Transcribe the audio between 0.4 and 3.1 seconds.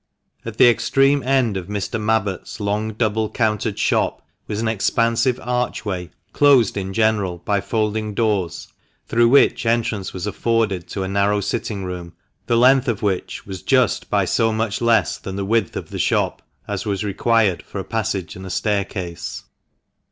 T the extreme end of Mr. Mabbott's long